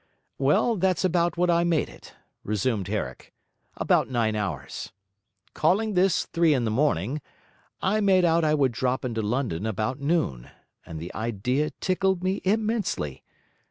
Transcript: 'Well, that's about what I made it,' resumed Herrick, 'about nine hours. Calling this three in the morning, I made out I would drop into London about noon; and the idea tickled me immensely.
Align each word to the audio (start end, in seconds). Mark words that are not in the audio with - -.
'Well, 0.39 0.77
that's 0.77 1.05
about 1.05 1.37
what 1.37 1.51
I 1.51 1.63
made 1.63 1.87
it,' 1.87 2.15
resumed 2.43 2.87
Herrick, 2.87 3.35
'about 3.77 4.09
nine 4.09 4.35
hours. 4.35 4.91
Calling 5.53 5.93
this 5.93 6.25
three 6.25 6.55
in 6.55 6.65
the 6.65 6.71
morning, 6.71 7.21
I 7.83 8.01
made 8.01 8.25
out 8.25 8.43
I 8.43 8.55
would 8.55 8.71
drop 8.71 9.05
into 9.05 9.21
London 9.21 9.67
about 9.67 9.99
noon; 9.99 10.49
and 10.87 10.99
the 10.99 11.13
idea 11.13 11.69
tickled 11.79 12.23
me 12.23 12.41
immensely. 12.43 13.21